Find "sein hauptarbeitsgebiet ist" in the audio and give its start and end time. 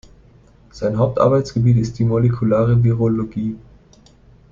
0.71-1.99